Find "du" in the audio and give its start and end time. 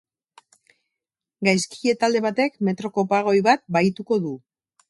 4.29-4.37